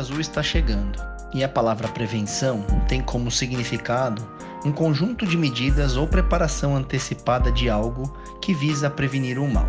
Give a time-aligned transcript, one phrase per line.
[0.00, 0.98] Azul está chegando
[1.34, 4.26] e a palavra prevenção tem como significado
[4.64, 9.68] um conjunto de medidas ou preparação antecipada de algo que visa prevenir o mal.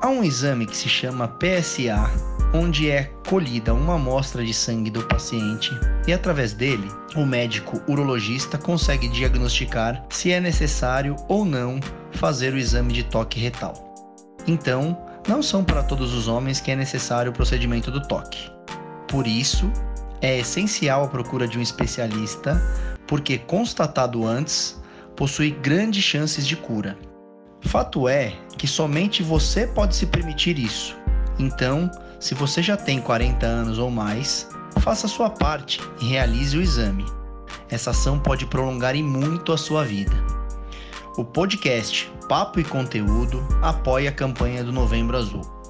[0.00, 2.10] Há um exame que se chama PSA,
[2.54, 5.70] onde é colhida uma amostra de sangue do paciente
[6.06, 11.80] e, através dele, o médico urologista consegue diagnosticar se é necessário ou não
[12.12, 13.74] fazer o exame de toque retal.
[14.46, 14.96] Então,
[15.28, 18.51] não são para todos os homens que é necessário o procedimento do toque.
[19.12, 19.70] Por isso,
[20.22, 22.58] é essencial a procura de um especialista,
[23.06, 24.80] porque constatado antes,
[25.14, 26.96] possui grandes chances de cura.
[27.60, 30.96] Fato é que somente você pode se permitir isso.
[31.38, 34.48] Então, se você já tem 40 anos ou mais,
[34.80, 37.04] faça sua parte e realize o exame.
[37.68, 40.16] Essa ação pode prolongar e muito a sua vida.
[41.18, 45.61] O podcast Papo e Conteúdo apoia a campanha do Novembro Azul.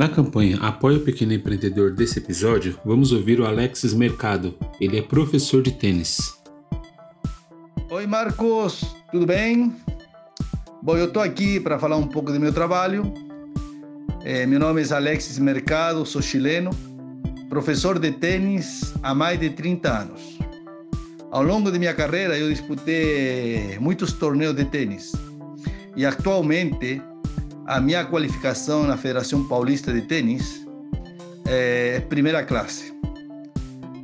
[0.00, 4.56] Na campanha Apoie o Pequeno Empreendedor desse episódio, vamos ouvir o Alexis Mercado.
[4.80, 6.40] Ele é professor de tênis.
[7.90, 9.76] Oi, Marcos, tudo bem?
[10.82, 13.12] Bom, eu estou aqui para falar um pouco do meu trabalho.
[14.24, 16.70] É, meu nome é Alexis Mercado, sou chileno,
[17.50, 20.38] professor de tênis há mais de 30 anos.
[21.30, 25.12] Ao longo de minha carreira, eu disputei muitos torneios de tênis
[25.94, 27.02] e atualmente
[27.70, 30.66] a minha qualificação na Federação Paulista de Tênis
[31.46, 32.92] é primeira classe.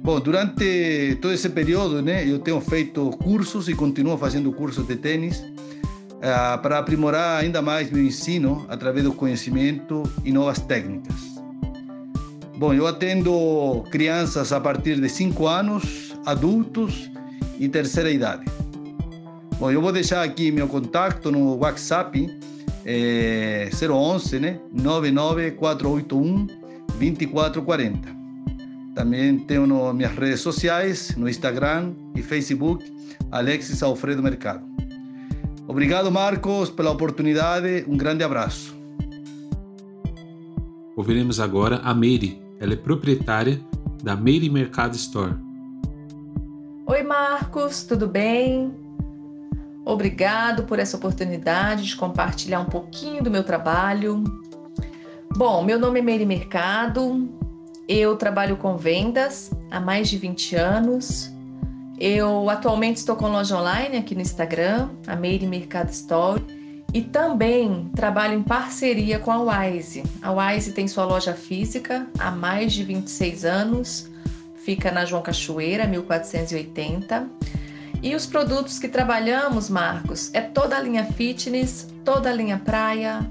[0.04, 4.94] Bom, durante todo esse período, né, eu tenho feito cursos e continuo fazendo cursos de
[4.94, 11.16] tênis uh, para aprimorar ainda mais meu ensino através do conhecimento e novas técnicas.
[12.56, 17.10] Bom, eu atendo crianças a partir de 5 anos, adultos
[17.58, 18.44] e terceira idade.
[19.58, 22.45] Bom, eu vou deixar aqui meu contato no WhatsApp
[22.86, 24.60] é, 011 né?
[24.72, 26.46] 99481
[26.98, 28.16] 2440.
[28.94, 32.84] Também tenho no, minhas redes sociais, no Instagram e Facebook,
[33.30, 34.64] Alexis Alfredo Mercado.
[35.68, 37.84] Obrigado, Marcos, pela oportunidade.
[37.88, 38.74] Um grande abraço.
[40.96, 42.40] Ouviremos agora a Meire.
[42.58, 43.60] Ela é proprietária
[44.02, 45.34] da Meire Mercado Store.
[46.86, 48.85] Oi, Marcos, tudo bem?
[49.86, 54.24] Obrigado por essa oportunidade de compartilhar um pouquinho do meu trabalho.
[55.36, 57.28] Bom, meu nome é Meire Mercado,
[57.88, 61.32] eu trabalho com vendas há mais de 20 anos.
[62.00, 66.42] Eu atualmente estou com loja online aqui no Instagram, a Meire Mercado Store,
[66.92, 70.02] e também trabalho em parceria com a Wise.
[70.20, 74.10] A Wise tem sua loja física há mais de 26 anos,
[74.64, 77.55] fica na João Cachoeira, 1480
[78.06, 83.28] e os produtos que trabalhamos, Marcos, é toda a linha fitness, toda a linha praia,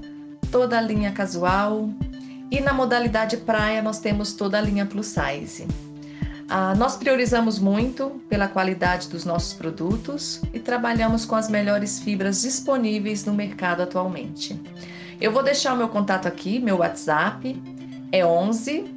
[0.50, 1.88] toda a linha casual.
[2.50, 5.66] E na modalidade praia nós temos toda a linha plus size.
[6.46, 12.42] Ah, nós priorizamos muito pela qualidade dos nossos produtos e trabalhamos com as melhores fibras
[12.42, 14.60] disponíveis no mercado atualmente.
[15.18, 17.58] Eu vou deixar o meu contato aqui, meu WhatsApp
[18.12, 18.94] é 11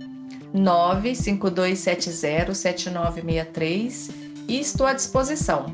[0.54, 5.74] 95270 7963 e estou à disposição.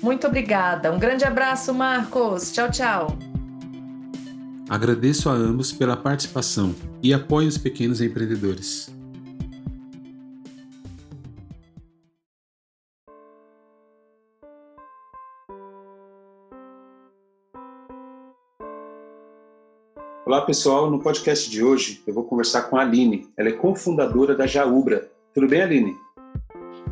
[0.00, 0.90] Muito obrigada.
[0.92, 2.52] Um grande abraço, Marcos.
[2.52, 3.18] Tchau, tchau.
[4.68, 8.90] Agradeço a ambos pela participação e apoio os pequenos empreendedores.
[20.24, 23.28] Olá pessoal, no podcast de hoje eu vou conversar com a Aline.
[23.36, 25.10] Ela é cofundadora da Jaubra.
[25.34, 25.94] Tudo bem, Aline?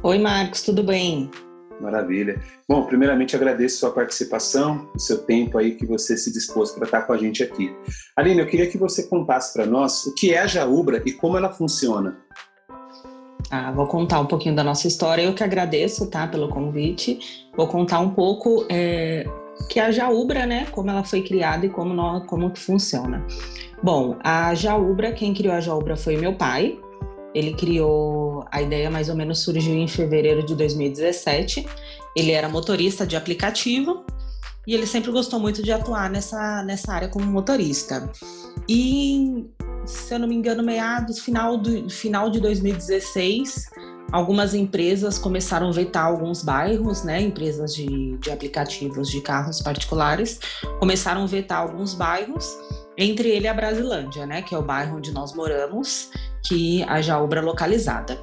[0.03, 1.31] Oi, Marcos, tudo bem?
[1.79, 2.41] Maravilha.
[2.67, 7.03] Bom, primeiramente agradeço sua participação, o seu tempo aí que você se dispôs para estar
[7.03, 7.71] com a gente aqui.
[8.17, 11.37] Aline, eu queria que você contasse para nós o que é a Jaubra e como
[11.37, 12.17] ela funciona.
[13.51, 15.21] Ah, vou contar um pouquinho da nossa história.
[15.21, 17.19] Eu que agradeço, tá, pelo convite.
[17.55, 19.27] Vou contar um pouco é,
[19.69, 23.23] que é a Jaubra, né, como ela foi criada e como nós, como que funciona.
[23.83, 26.79] Bom, a Jaubra, quem criou a Jaubra foi meu pai.
[27.35, 31.67] Ele criou a ideia mais ou menos surgiu em fevereiro de 2017.
[32.17, 34.05] Ele era motorista de aplicativo
[34.67, 38.11] e ele sempre gostou muito de atuar nessa, nessa área como motorista.
[38.69, 39.47] E,
[39.85, 43.71] se eu não me engano, meados, final, do, final de 2016,
[44.13, 47.21] algumas empresas começaram a vetar alguns bairros, né?
[47.21, 50.39] Empresas de, de aplicativos de carros particulares
[50.79, 52.47] começaram a vetar alguns bairros,
[53.01, 54.43] entre ele a Brasilândia, né?
[54.43, 56.11] Que é o bairro onde nós moramos
[56.47, 58.21] que haja obra localizada.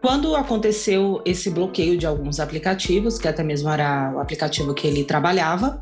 [0.00, 5.04] Quando aconteceu esse bloqueio de alguns aplicativos, que até mesmo era o aplicativo que ele
[5.04, 5.80] trabalhava,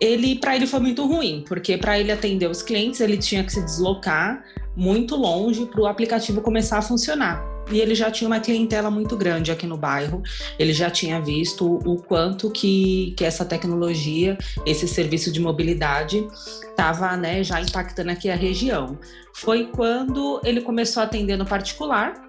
[0.00, 3.52] ele para ele foi muito ruim, porque para ele atender os clientes, ele tinha que
[3.52, 4.42] se deslocar
[4.76, 7.51] muito longe para o aplicativo começar a funcionar.
[7.72, 10.22] E ele já tinha uma clientela muito grande aqui no bairro.
[10.58, 14.36] Ele já tinha visto o quanto que, que essa tecnologia,
[14.66, 16.28] esse serviço de mobilidade
[16.68, 18.98] estava né, já impactando aqui a região.
[19.34, 22.28] Foi quando ele começou a atender no particular,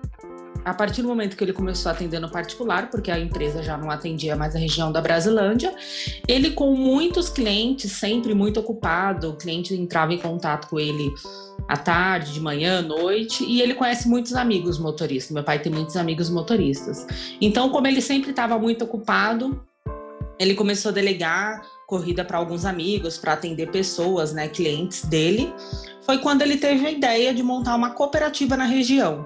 [0.63, 3.77] a partir do momento que ele começou a atender no particular, porque a empresa já
[3.77, 5.75] não atendia mais a região da Brasilândia,
[6.25, 11.13] ele com muitos clientes, sempre muito ocupado, o cliente entrava em contato com ele
[11.67, 15.31] à tarde, de manhã, à noite, e ele conhece muitos amigos motoristas.
[15.31, 17.05] Meu pai tem muitos amigos motoristas.
[17.39, 19.63] Então, como ele sempre estava muito ocupado,
[20.39, 25.53] ele começou a delegar corrida para alguns amigos, para atender pessoas, né, clientes dele.
[26.05, 29.25] Foi quando ele teve a ideia de montar uma cooperativa na região.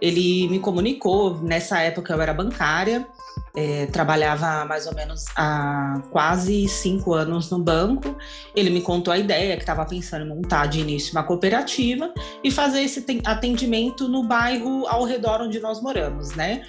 [0.00, 3.06] Ele me comunicou, nessa época eu era bancária,
[3.54, 8.14] é, trabalhava mais ou menos há quase cinco anos no banco.
[8.54, 12.12] Ele me contou a ideia que estava pensando em montar de início uma cooperativa
[12.44, 16.66] e fazer esse atendimento no bairro ao redor onde nós moramos, né?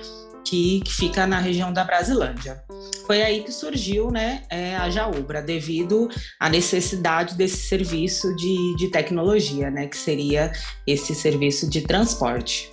[0.50, 2.64] Que, que fica na região da Brasilândia.
[3.06, 6.08] Foi aí que surgiu né, é, a Jaubra, devido
[6.40, 10.54] à necessidade desse serviço de, de tecnologia, né, que seria
[10.86, 12.72] esse serviço de transporte.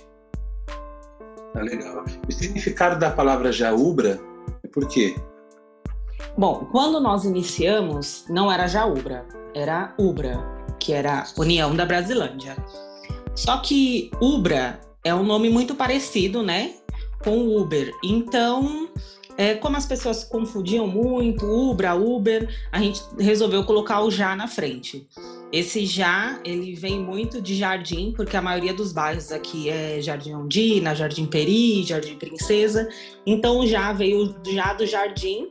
[1.53, 2.05] Tá legal.
[2.25, 4.21] O significado da palavra jaubra
[4.63, 5.13] é por quê?
[6.37, 10.39] Bom, quando nós iniciamos, não era jaubra, era ubra,
[10.79, 12.55] que era União da Brasilândia.
[13.35, 16.75] Só que ubra é um nome muito parecido, né,
[17.25, 17.91] com Uber.
[18.03, 18.87] Então,
[19.35, 24.47] é, como as pessoas confundiam muito Ubra, Uber, a gente resolveu colocar o já na
[24.47, 25.07] frente.
[25.51, 30.33] Esse já, ele vem muito de jardim, porque a maioria dos bairros aqui é Jardim
[30.33, 32.87] Ondina, Jardim Peri, Jardim Princesa.
[33.25, 35.47] Então o já veio já do jardim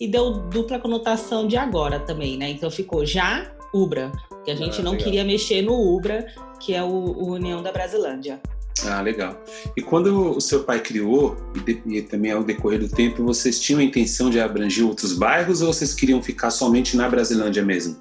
[0.00, 2.50] e deu dupla conotação de agora também, né?
[2.50, 4.10] Então ficou já Ubra,
[4.44, 5.04] que a gente ah, não legal.
[5.04, 6.26] queria mexer no Ubra,
[6.58, 8.40] que é o, o União da Brasilândia.
[8.86, 9.42] Ah, legal.
[9.76, 13.60] E quando o seu pai criou, e, de, e, também ao decorrer do tempo, vocês
[13.60, 17.96] tinham a intenção de abranger outros bairros ou vocês queriam ficar somente na Brasilândia mesmo?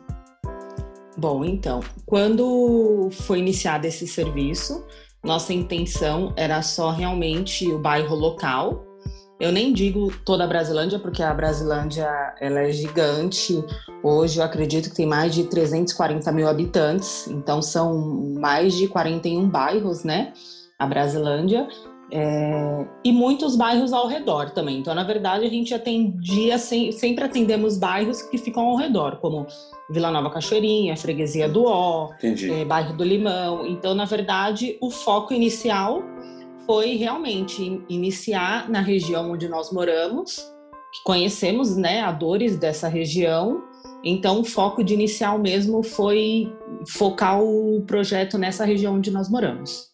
[1.18, 4.84] Bom, então, quando foi iniciado esse serviço,
[5.24, 8.84] nossa intenção era só realmente o bairro local.
[9.40, 12.08] Eu nem digo toda a Brasilândia, porque a Brasilândia
[12.40, 13.64] ela é gigante.
[14.02, 19.48] Hoje eu acredito que tem mais de 340 mil habitantes, então são mais de 41
[19.48, 20.34] bairros, né?
[20.82, 21.68] A Brasilândia.
[22.14, 24.80] É, e muitos bairros ao redor também.
[24.80, 29.48] Então, na verdade, a gente atendia, sempre atendemos bairros que ficam ao redor, como
[29.90, 33.66] Vila Nova Cachoeirinha, Freguesia do Ó, é, bairro do Limão.
[33.66, 36.04] Então, na verdade, o foco inicial
[36.66, 40.36] foi realmente iniciar na região onde nós moramos,
[40.94, 43.62] que conhecemos né, a dores dessa região.
[44.04, 46.52] Então, o foco de inicial mesmo foi
[46.90, 49.91] focar o projeto nessa região onde nós moramos.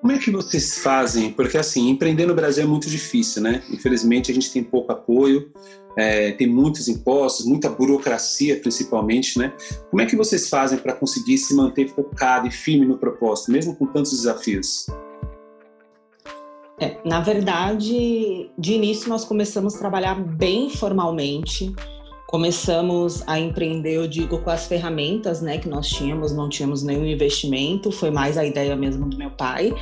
[0.00, 1.32] Como é que vocês fazem?
[1.32, 3.62] Porque assim, empreender no Brasil é muito difícil, né?
[3.68, 5.50] Infelizmente a gente tem pouco apoio,
[5.96, 9.52] é, tem muitos impostos, muita burocracia principalmente, né?
[9.90, 13.74] Como é que vocês fazem para conseguir se manter focado e firme no propósito, mesmo
[13.74, 14.86] com tantos desafios?
[16.80, 21.74] É, na verdade, de início nós começamos a trabalhar bem formalmente.
[22.28, 27.06] Começamos a empreender, eu digo, com as ferramentas né, que nós tínhamos, não tínhamos nenhum
[27.06, 29.72] investimento, foi mais a ideia mesmo do meu pai.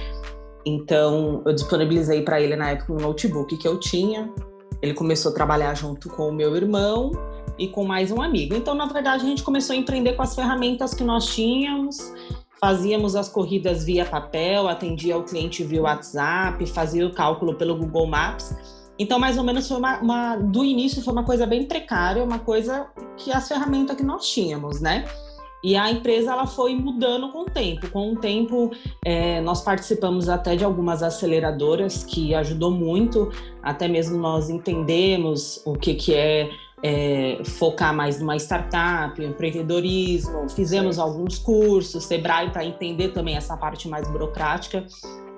[0.64, 4.32] Então, eu disponibilizei para ele na época um notebook que eu tinha.
[4.80, 7.10] Ele começou a trabalhar junto com o meu irmão
[7.58, 8.54] e com mais um amigo.
[8.54, 12.14] Então, na verdade, a gente começou a empreender com as ferramentas que nós tínhamos.
[12.60, 18.06] Fazíamos as corridas via papel, atendia o cliente via WhatsApp, fazia o cálculo pelo Google
[18.06, 18.54] Maps.
[18.98, 22.38] Então, mais ou menos, foi uma, uma, do início foi uma coisa bem precária, uma
[22.38, 22.86] coisa
[23.16, 25.04] que as ferramentas que nós tínhamos, né?
[25.62, 27.90] E a empresa ela foi mudando com o tempo.
[27.90, 28.70] Com o tempo,
[29.04, 33.30] é, nós participamos até de algumas aceleradoras que ajudou muito,
[33.62, 36.50] até mesmo nós entendemos o que, que é
[36.82, 43.88] é, focar mais numa startup, empreendedorismo, fizemos alguns cursos, Sebrae, para entender também essa parte
[43.88, 44.86] mais burocrática,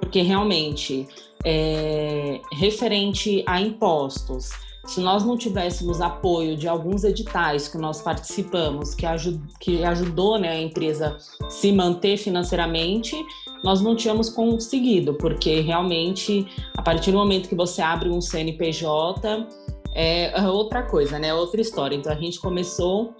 [0.08, 1.06] porque realmente,
[1.44, 4.48] é, referente a impostos,
[4.86, 10.38] se nós não tivéssemos apoio de alguns editais que nós participamos, que, ajud, que ajudou
[10.38, 11.18] né, a empresa
[11.50, 13.14] se manter financeiramente,
[13.62, 19.46] nós não tínhamos conseguido, porque realmente, a partir do momento que você abre um CNPJ,
[19.94, 21.34] é outra coisa, né?
[21.34, 21.94] Outra história.
[21.94, 23.12] Então a gente começou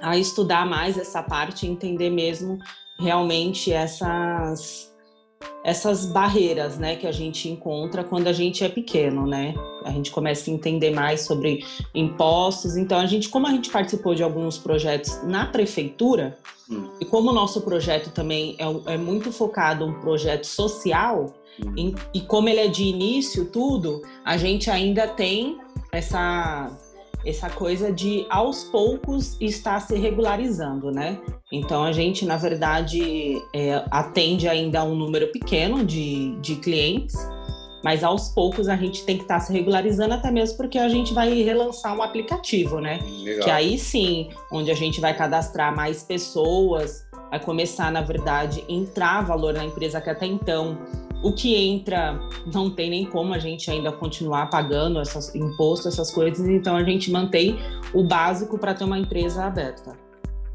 [0.00, 2.58] a estudar mais essa parte, entender mesmo
[2.98, 4.95] realmente essas
[5.64, 9.54] essas barreiras, né, que a gente encontra quando a gente é pequeno, né?
[9.84, 12.76] A gente começa a entender mais sobre impostos.
[12.76, 16.38] Então a gente, como a gente participou de alguns projetos na prefeitura
[16.70, 16.88] hum.
[17.00, 21.72] e como o nosso projeto também é, é muito focado um projeto social hum.
[21.76, 25.58] em, e como ele é de início tudo, a gente ainda tem
[25.90, 26.70] essa
[27.26, 31.18] essa coisa de aos poucos estar se regularizando, né?
[31.52, 37.16] Então a gente, na verdade, é, atende ainda a um número pequeno de, de clientes,
[37.82, 41.12] mas aos poucos a gente tem que estar se regularizando, até mesmo porque a gente
[41.12, 43.00] vai relançar um aplicativo, né?
[43.22, 43.44] Legal.
[43.44, 49.22] Que aí sim, onde a gente vai cadastrar mais pessoas, vai começar, na verdade, entrar
[49.22, 50.78] valor na empresa que até então
[51.22, 52.18] o que entra
[52.52, 56.84] não tem nem como a gente ainda continuar pagando esses impostos, essas coisas, então a
[56.84, 57.58] gente mantém
[57.92, 59.96] o básico para ter uma empresa aberta.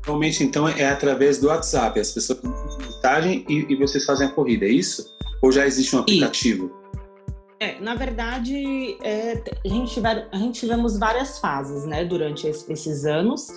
[0.05, 4.31] Normalmente, então, é através do WhatsApp, as pessoas mandam mensagem e, e vocês fazem a
[4.31, 5.15] corrida, é isso?
[5.41, 6.71] Ou já existe um aplicativo?
[7.59, 13.05] É, na verdade, é, a, gente tiver, a gente tivemos várias fases, né, durante esses
[13.05, 13.49] anos.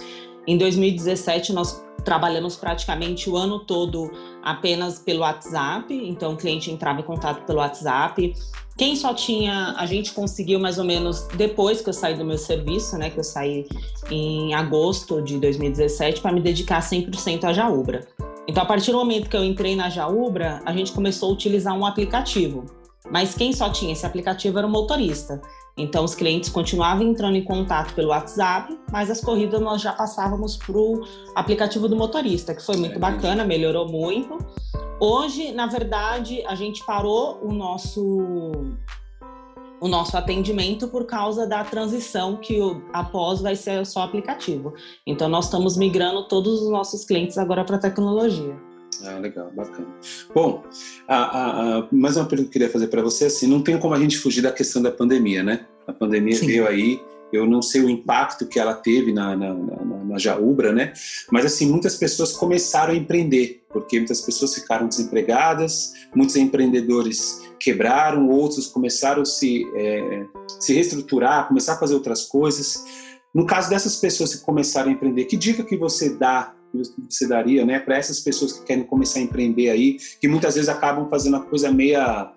[0.47, 4.11] Em 2017, nós trabalhamos praticamente o ano todo
[4.43, 8.35] apenas pelo WhatsApp, então o cliente entrava em contato pelo WhatsApp.
[8.77, 12.37] Quem só tinha, a gente conseguiu mais ou menos depois que eu saí do meu
[12.37, 13.67] serviço, né, que eu saí
[14.11, 18.07] em agosto de 2017 para me dedicar 100% à Jaubra.
[18.47, 21.75] Então a partir do momento que eu entrei na Jaubra, a gente começou a utilizar
[21.75, 22.67] um aplicativo.
[23.11, 25.41] Mas quem só tinha esse aplicativo era o motorista.
[25.77, 30.57] Então, os clientes continuavam entrando em contato pelo WhatsApp, mas as corridas nós já passávamos
[30.57, 31.05] para o
[31.35, 34.39] aplicativo do motorista, que foi muito bacana, melhorou muito.
[35.01, 38.53] Hoje, na verdade, a gente parou o nosso
[39.81, 44.73] o nosso atendimento por causa da transição que o, após vai ser só aplicativo.
[45.07, 48.57] Então, nós estamos migrando todos os nossos clientes agora para a tecnologia.
[49.03, 49.87] Ah, legal, bacana.
[50.35, 50.63] Bom,
[51.09, 53.79] a, a, a, mais uma pergunta que eu queria fazer para você, assim, não tem
[53.79, 55.67] como a gente fugir da questão da pandemia, né?
[55.87, 56.47] A pandemia Sim.
[56.47, 57.01] veio aí,
[57.33, 60.93] eu não sei o impacto que ela teve na, na, na, na Jaubra, né?
[61.31, 68.29] Mas, assim, muitas pessoas começaram a empreender, porque muitas pessoas ficaram desempregadas, muitos empreendedores quebraram,
[68.29, 70.25] outros começaram a se, é,
[70.61, 72.85] se reestruturar, começar a fazer outras coisas.
[73.35, 77.27] No caso dessas pessoas que começaram a empreender, que dica que você dá que você
[77.27, 81.09] daria, né, para essas pessoas que querem começar a empreender aí, que muitas vezes acabam
[81.09, 82.33] fazendo a coisa meia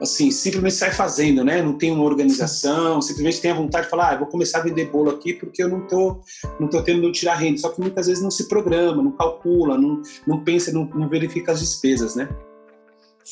[0.00, 1.62] assim, simplesmente sai fazendo, né?
[1.62, 4.90] Não tem uma organização, simplesmente tem a vontade de falar, ah, vou começar a vender
[4.90, 6.20] bolo aqui porque eu não tô,
[6.58, 7.58] não tô tendo de tirar renda.
[7.58, 11.52] Só que muitas vezes não se programa, não calcula, não, não pensa, não, não verifica
[11.52, 12.28] as despesas, né?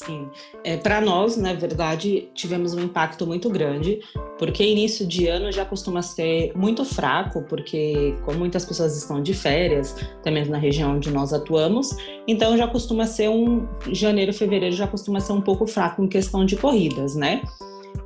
[0.04, 0.28] Sim,
[0.62, 4.00] é, para nós, na verdade, tivemos um impacto muito grande,
[4.38, 9.32] porque início de ano já costuma ser muito fraco, porque como muitas pessoas estão de
[9.32, 11.96] férias, também na região onde nós atuamos,
[12.28, 16.44] então já costuma ser um janeiro, fevereiro já costuma ser um pouco fraco em questão
[16.44, 17.42] de corridas, né?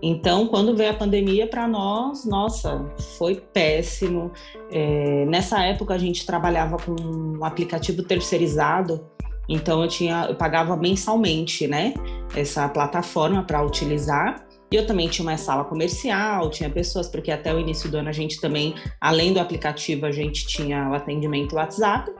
[0.01, 2.87] Então, quando veio a pandemia, para nós, nossa,
[3.19, 4.31] foi péssimo.
[4.71, 9.05] É, nessa época, a gente trabalhava com um aplicativo terceirizado
[9.51, 11.93] então eu tinha, eu pagava mensalmente, né?
[12.37, 14.47] Essa plataforma para utilizar.
[14.73, 18.09] E eu também tinha uma sala comercial, tinha pessoas, porque até o início do ano
[18.09, 22.13] a gente também, além do aplicativo, a gente tinha o atendimento WhatsApp.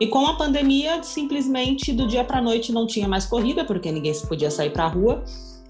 [0.00, 4.12] E com a pandemia, simplesmente do dia para noite não tinha mais corrida, porque ninguém
[4.28, 5.24] podia sair para a rua.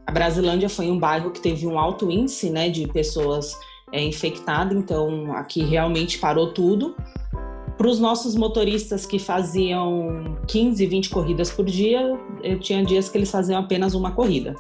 [0.07, 3.59] A Brasilândia foi um bairro que teve um alto índice né, de pessoas
[3.91, 6.95] é, infectadas, então aqui realmente parou tudo.
[7.79, 13.17] Para os nossos motoristas que faziam 15, 20 corridas por dia, eu tinha dias que
[13.17, 14.57] eles faziam apenas uma corrida.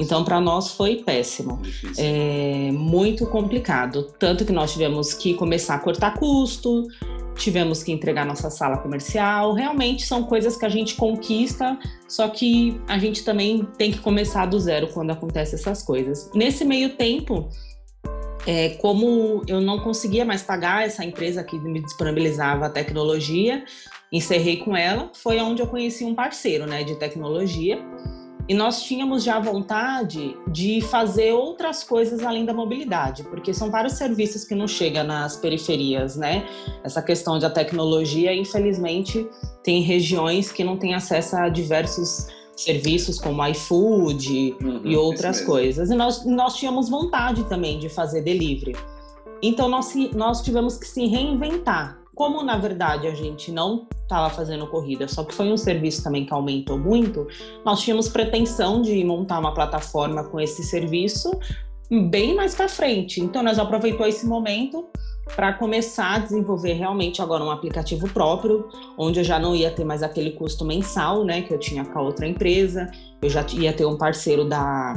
[0.00, 1.60] Então, para nós foi péssimo,
[1.98, 4.04] é, muito complicado.
[4.18, 6.88] Tanto que nós tivemos que começar a cortar custo,
[7.36, 9.52] tivemos que entregar nossa sala comercial.
[9.52, 11.78] Realmente são coisas que a gente conquista,
[12.08, 16.30] só que a gente também tem que começar do zero quando acontecem essas coisas.
[16.34, 17.48] Nesse meio tempo,
[18.46, 23.64] é, como eu não conseguia mais pagar essa empresa que me disponibilizava a tecnologia,
[24.12, 25.10] encerrei com ela.
[25.14, 27.82] Foi onde eu conheci um parceiro né, de tecnologia
[28.46, 33.94] e nós tínhamos já vontade de fazer outras coisas além da mobilidade, porque são vários
[33.94, 36.46] serviços que não chegam nas periferias, né?
[36.84, 39.26] Essa questão da tecnologia, infelizmente,
[39.62, 42.43] tem regiões que não têm acesso a diversos serviços
[43.22, 45.90] como iFood uhum, e outras coisas.
[45.90, 48.76] E nós, nós tínhamos vontade também de fazer delivery.
[49.42, 51.98] Então nós, nós tivemos que se reinventar.
[52.14, 56.24] Como na verdade a gente não estava fazendo corrida, só que foi um serviço também
[56.24, 57.26] que aumentou muito,
[57.64, 61.32] nós tínhamos pretensão de montar uma plataforma com esse serviço
[61.90, 63.20] bem mais para frente.
[63.20, 64.86] Então nós aproveitou esse momento
[65.36, 69.84] para começar a desenvolver realmente agora um aplicativo próprio, onde eu já não ia ter
[69.84, 72.90] mais aquele custo mensal, né, que eu tinha com a outra empresa,
[73.22, 74.94] eu já ia ter um parceiro da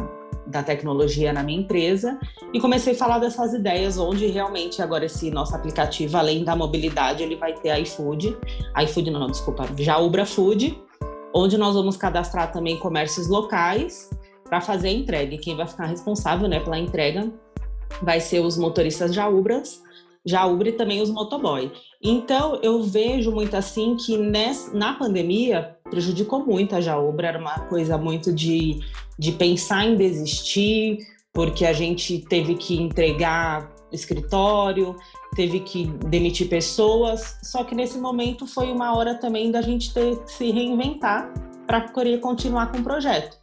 [0.47, 2.17] da tecnologia na minha empresa.
[2.53, 7.23] E comecei a falar dessas ideias onde realmente agora esse nosso aplicativo, além da mobilidade,
[7.23, 8.37] ele vai ter iFood,
[8.83, 10.81] iFood não, desculpa, Jaubra Food,
[11.33, 14.09] onde nós vamos cadastrar também comércios locais
[14.45, 15.35] para fazer a entrega.
[15.35, 17.31] E quem vai ficar responsável, né, pela entrega
[18.01, 19.81] vai ser os motoristas Jaubras,
[20.27, 21.71] Jaubra e também os motoboy.
[22.03, 27.59] Então eu vejo muito assim que nessa, na pandemia prejudicou muito a Jaubra, era uma
[27.61, 28.79] coisa muito de
[29.17, 30.99] de pensar em desistir,
[31.33, 34.95] porque a gente teve que entregar escritório,
[35.35, 37.37] teve que demitir pessoas.
[37.41, 41.33] Só que nesse momento foi uma hora também da gente ter que se reinventar
[41.65, 43.37] para poder continuar com o projeto.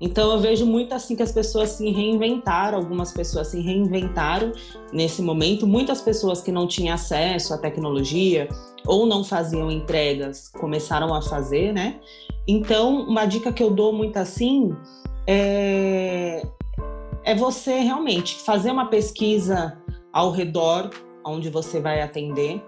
[0.00, 4.52] Então eu vejo muito assim que as pessoas se reinventaram, algumas pessoas se reinventaram
[4.92, 8.48] nesse momento, muitas pessoas que não tinham acesso à tecnologia
[8.86, 12.00] ou não faziam entregas começaram a fazer, né?
[12.46, 14.74] Então, uma dica que eu dou muito assim
[15.26, 16.42] é,
[17.24, 19.76] é você realmente fazer uma pesquisa
[20.12, 20.90] ao redor
[21.24, 22.62] onde você vai atender.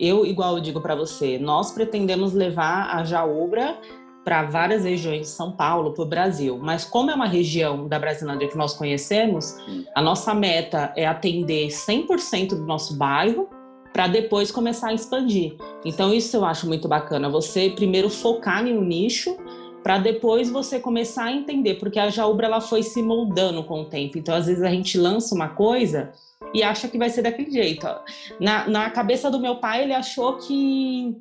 [0.00, 3.78] Eu, igual eu digo para você, nós pretendemos levar a Jaúbra
[4.24, 6.58] para várias regiões de São Paulo, para o Brasil.
[6.60, 9.56] Mas como é uma região da Brasilândia que nós conhecemos,
[9.94, 13.48] a nossa meta é atender 100% do nosso bairro
[13.92, 15.56] para depois começar a expandir.
[15.84, 17.28] Então isso eu acho muito bacana.
[17.28, 19.36] Você primeiro focar em um nicho
[19.82, 23.84] para depois você começar a entender, porque a Jaubra ela foi se moldando com o
[23.84, 24.16] tempo.
[24.16, 26.12] Então, às vezes a gente lança uma coisa
[26.54, 27.86] e acha que vai ser daquele jeito.
[28.38, 31.16] Na, na cabeça do meu pai, ele achou que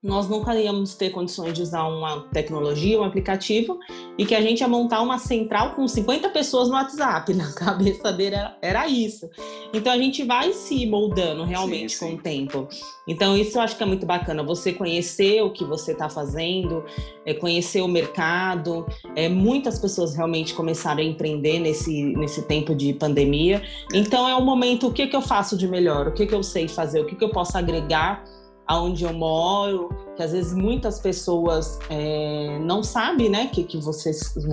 [0.00, 3.80] nós nunca íamos ter condições de usar uma tecnologia, um aplicativo,
[4.16, 7.34] e que a gente ia montar uma central com 50 pessoas no WhatsApp.
[7.34, 9.28] Na cabeça dele era, era isso.
[9.74, 12.12] Então a gente vai se moldando realmente sim, sim.
[12.12, 12.68] com o tempo.
[13.08, 16.84] Então isso eu acho que é muito bacana, você conhecer o que você está fazendo,
[17.26, 18.86] é, conhecer o mercado.
[19.16, 23.62] É, muitas pessoas realmente começaram a empreender nesse, nesse tempo de pandemia.
[23.92, 26.06] Então é um momento, o que, que eu faço de melhor?
[26.06, 27.00] O que, que eu sei fazer?
[27.00, 28.22] O que, que eu posso agregar
[28.68, 34.10] aonde eu moro, que às vezes muitas pessoas é, não sabem, né, que que você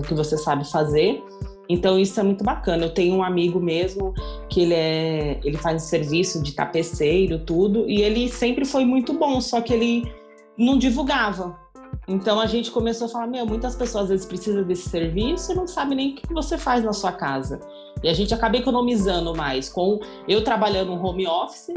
[0.08, 1.22] que você sabe fazer.
[1.68, 2.86] Então isso é muito bacana.
[2.86, 4.14] Eu tenho um amigo mesmo
[4.50, 9.42] que ele é, ele faz serviço de tapeceiro, tudo, e ele sempre foi muito bom,
[9.42, 10.10] só que ele
[10.58, 11.60] não divulgava.
[12.08, 15.56] Então a gente começou a falar, meu, muitas pessoas às vezes precisam desse serviço e
[15.56, 17.60] não sabem nem o que você faz na sua casa.
[18.04, 21.74] E a gente acaba economizando mais com eu trabalhando no home office,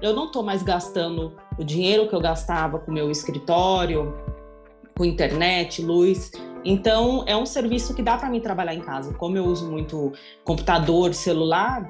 [0.00, 4.14] eu não estou mais gastando o dinheiro que eu gastava com meu escritório,
[4.96, 6.30] com internet, luz.
[6.64, 9.12] Então, é um serviço que dá para mim trabalhar em casa.
[9.14, 10.12] Como eu uso muito
[10.44, 11.88] computador, celular,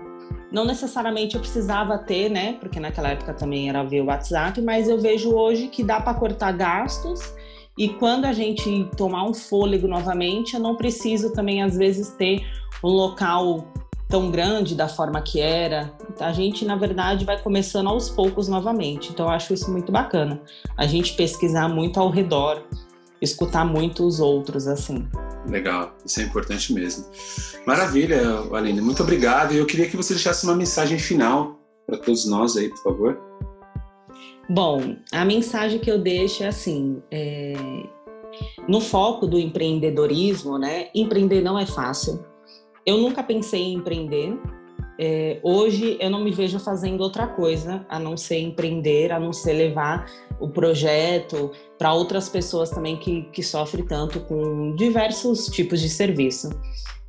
[0.51, 2.55] não necessariamente eu precisava ter, né?
[2.55, 6.15] Porque naquela época também era ver o WhatsApp, mas eu vejo hoje que dá para
[6.15, 7.35] cortar gastos.
[7.77, 12.47] E quando a gente tomar um fôlego novamente, eu não preciso também, às vezes, ter
[12.83, 13.67] um local
[14.15, 15.93] tão grande da forma que era.
[16.21, 19.11] A gente, na verdade, vai começando aos poucos novamente.
[19.11, 20.41] Então, eu acho isso muito bacana.
[20.77, 22.63] A gente pesquisar muito ao redor,
[23.21, 25.09] escutar muito os outros, assim.
[25.49, 27.07] Legal, isso é importante mesmo.
[27.67, 28.21] Maravilha,
[28.53, 29.53] Aline, muito obrigado.
[29.53, 33.21] E eu queria que você deixasse uma mensagem final para todos nós aí, por favor.
[34.49, 37.53] Bom, a mensagem que eu deixo é assim: é...
[38.69, 40.87] no foco do empreendedorismo, né?
[40.95, 42.25] Empreender não é fácil.
[42.87, 44.39] Eu nunca pensei em empreender.
[44.99, 49.33] É, hoje eu não me vejo fazendo outra coisa a não ser empreender, a não
[49.33, 50.07] ser levar
[50.39, 56.51] o projeto para outras pessoas também que, que sofrem tanto com diversos tipos de serviço.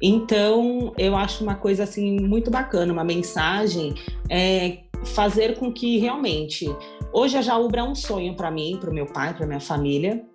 [0.02, 3.94] Então, eu acho uma coisa assim muito bacana, uma mensagem
[4.30, 6.68] é fazer com que realmente
[7.14, 10.26] hoje a Jaúbra é um sonho para mim, para o meu pai, para minha família,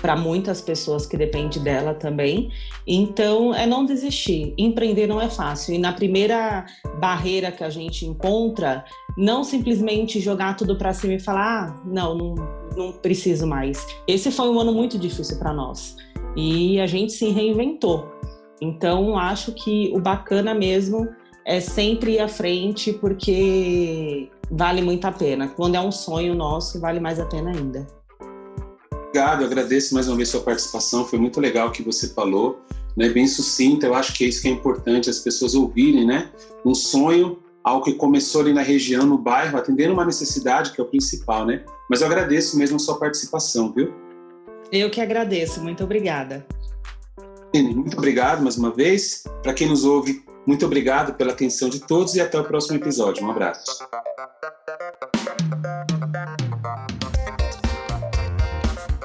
[0.00, 2.50] para muitas pessoas que dependem dela também.
[2.86, 4.54] Então, é não desistir.
[4.56, 5.74] Empreender não é fácil.
[5.74, 6.64] E na primeira
[6.98, 8.84] barreira que a gente encontra,
[9.16, 12.34] não simplesmente jogar tudo para cima e falar: ah, não, não,
[12.76, 13.86] não preciso mais.
[14.06, 15.96] Esse foi um ano muito difícil para nós.
[16.36, 18.06] E a gente se reinventou.
[18.60, 21.08] Então, acho que o bacana mesmo
[21.46, 25.48] é sempre ir à frente, porque vale muito a pena.
[25.48, 27.99] Quando é um sonho nosso, vale mais a pena ainda.
[29.10, 32.60] Obrigado, agradeço mais uma vez sua participação, foi muito legal o que você falou,
[32.96, 33.08] né?
[33.08, 36.30] bem sucinta, eu acho que é isso que é importante, as pessoas ouvirem, né?
[36.64, 40.84] Um sonho, algo que começou ali na região, no bairro, atendendo uma necessidade, que é
[40.84, 41.64] o principal, né?
[41.88, 43.92] Mas eu agradeço mesmo a sua participação, viu?
[44.70, 46.46] Eu que agradeço, muito obrigada.
[47.52, 49.24] Muito obrigado mais uma vez.
[49.42, 53.26] Para quem nos ouve, muito obrigado pela atenção de todos e até o próximo episódio.
[53.26, 53.76] Um abraço.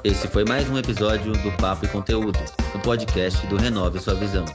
[0.06, 2.38] Esse foi mais um episódio do Papo e Conteúdo,
[2.76, 4.46] o podcast do Renove Sua Visão.